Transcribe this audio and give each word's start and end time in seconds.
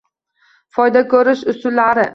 Foyda 0.79 1.05
ko’rish 1.15 1.47
usullari 1.57 2.09